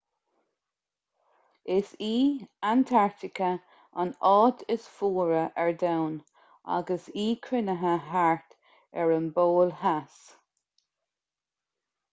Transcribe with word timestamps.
is 1.73 1.89
í 2.05 2.13
antartaice 2.69 3.49
an 4.03 4.13
áit 4.29 4.63
is 4.75 4.87
fuaire 5.01 5.43
ar 5.65 5.69
domhan 5.83 6.15
agus 6.77 7.05
í 7.25 7.25
cruinnithe 7.49 7.93
thart 8.07 8.57
ar 9.03 9.13
an 9.19 9.29
bpol 9.37 9.75
theas 9.83 10.17